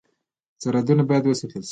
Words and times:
سرحدونه 0.63 1.03
باید 1.09 1.23
وساتل 1.27 1.61
شي 1.67 1.69